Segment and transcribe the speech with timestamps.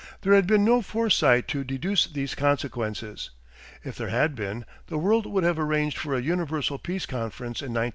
[0.21, 3.29] There had been no foresight to deduce these consequences.
[3.83, 7.67] If there had been, the world would have arranged for a Universal Peace Conference in
[7.67, 7.89] 1900.